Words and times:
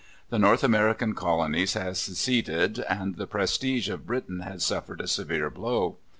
The 0.31 0.39
North 0.39 0.63
American 0.63 1.13
colonies 1.13 1.73
had 1.75 1.95
seceded, 1.95 2.79
and 2.89 3.17
the 3.17 3.27
prestige 3.27 3.87
of 3.87 4.07
Britain 4.07 4.39
had 4.39 4.63
suffered 4.63 4.99
a 4.99 5.07
severe 5.07 5.51
blow. 5.51 5.97